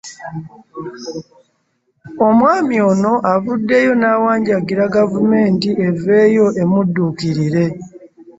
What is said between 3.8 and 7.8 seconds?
n'awanjagira gavumenti eveeyo emudduukirire.